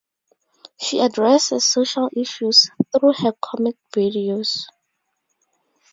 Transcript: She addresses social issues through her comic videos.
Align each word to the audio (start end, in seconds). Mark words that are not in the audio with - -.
She 0.79 0.99
addresses 0.99 1.63
social 1.63 2.09
issues 2.13 2.71
through 2.91 3.13
her 3.19 3.33
comic 3.39 3.75
videos. 3.93 4.65